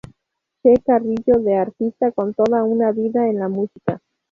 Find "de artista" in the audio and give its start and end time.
1.41-2.11